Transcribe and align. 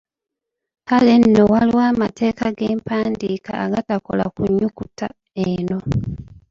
Kale 0.87 1.13
nno 1.21 1.43
waliwo 1.51 1.81
amateeka 1.93 2.45
g’empandiika 2.57 3.51
agatakola 3.65 4.25
ku 4.35 4.41
nnyukuta 4.49 5.07
eno. 5.45 5.79